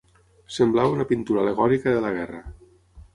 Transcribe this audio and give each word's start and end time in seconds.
Semblava 0.53 0.95
una 0.95 1.05
pintura 1.11 1.43
al·legòrica 1.43 1.93
de 1.97 2.01
la 2.07 2.11
guerra 2.17 2.41